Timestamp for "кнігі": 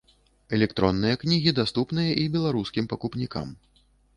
1.25-1.53